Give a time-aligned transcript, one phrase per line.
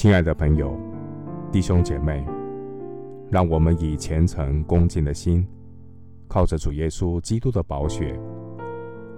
[0.00, 0.78] 亲爱的朋友、
[1.50, 2.24] 弟兄姐妹，
[3.32, 5.44] 让我们以虔诚恭敬的心，
[6.28, 8.16] 靠着主耶稣基督的宝血，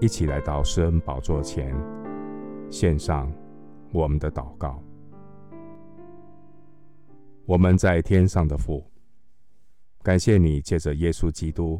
[0.00, 1.76] 一起来到施恩宝座前，
[2.70, 3.30] 献上
[3.92, 4.82] 我们的祷告。
[7.44, 8.82] 我们在天上的父，
[10.02, 11.78] 感谢你借着耶稣基督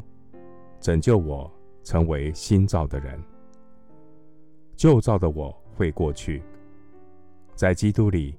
[0.79, 3.19] 拯救我，成为新造的人。
[4.75, 6.43] 旧造的我会过去，
[7.55, 8.37] 在基督里。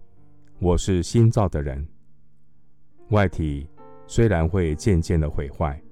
[0.65, 1.85] 我是新造的人，
[3.11, 3.69] 外体
[4.07, 5.83] 虽然会渐渐的毁坏，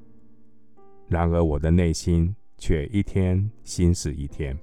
[1.09, 4.56] 然而我的内心却一天新似一天。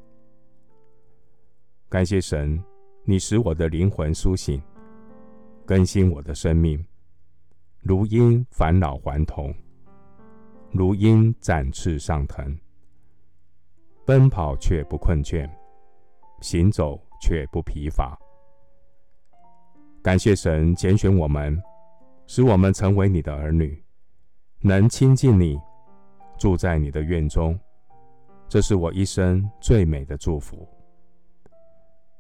[1.89, 2.57] 感谢神，
[3.03, 4.62] 你使我的灵魂苏醒，
[5.65, 6.81] 更新我的生命，
[7.81, 9.53] 如鹰返老还童，
[10.71, 12.57] 如鹰展翅上腾，
[14.05, 15.49] 奔跑却不困倦，
[16.39, 18.17] 行走却不疲乏。
[20.01, 21.62] 感谢神拣选我们，
[22.27, 23.84] 使我们成为你的儿女，
[24.62, 25.59] 能亲近你，
[26.37, 27.59] 住在你的院中。
[28.48, 30.67] 这是我一生最美的祝福。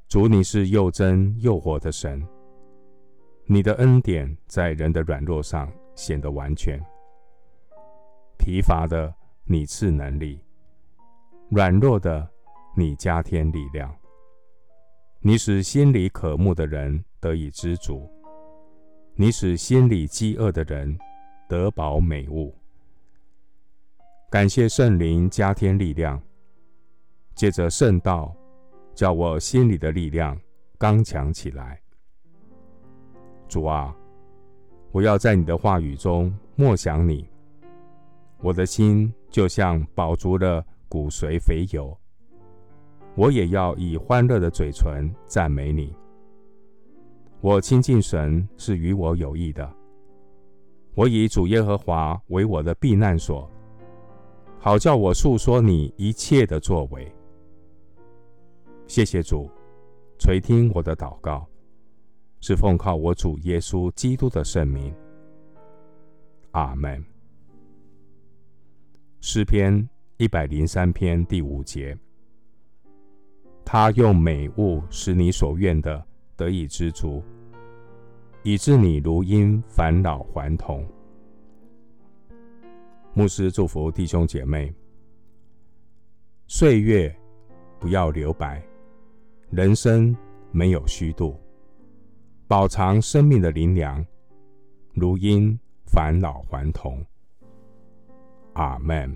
[0.09, 2.21] 主，你是又真又活的神，
[3.45, 6.77] 你的恩典在人的软弱上显得完全。
[8.37, 9.13] 疲乏的
[9.45, 10.41] 你赐能力，
[11.49, 12.29] 软弱的
[12.75, 13.93] 你加添力量。
[15.19, 17.03] 你使心里渴慕的人。
[17.19, 18.07] 得以知足，
[19.15, 20.95] 你使心里饥饿的人
[21.49, 22.55] 得饱美物。
[24.29, 26.21] 感谢圣灵加添力量，
[27.33, 28.35] 借着圣道，
[28.93, 30.39] 叫我心里的力量
[30.77, 31.81] 刚强起来。
[33.49, 33.93] 主啊，
[34.91, 37.27] 我要在你的话语中默想你，
[38.41, 41.99] 我的心就像饱足了骨髓肥油，
[43.17, 45.91] 我也要以欢乐的嘴唇赞美你。
[47.41, 49.67] 我亲近神是与我有益的。
[50.93, 53.49] 我以主耶和华为我的避难所，
[54.59, 57.11] 好叫我述说你一切的作为。
[58.85, 59.49] 谢谢主，
[60.19, 61.47] 垂听我的祷告，
[62.39, 64.93] 是奉靠我主耶稣基督的圣名。
[66.51, 67.03] 阿门。
[69.21, 71.97] 诗篇一百零三篇第五节，
[73.69, 76.01] 他用美物使你所愿的。
[76.37, 77.21] 得以知足，
[78.43, 80.87] 以致你如鹰返老还童。
[83.13, 84.73] 牧师祝福弟兄姐妹：
[86.45, 87.13] 岁月
[87.77, 88.63] 不要留白，
[89.49, 90.15] 人生
[90.51, 91.37] 没有虚度，
[92.47, 94.05] 饱尝生命的灵粮，
[94.93, 97.05] 如鹰返老还童。
[98.53, 99.13] 阿门。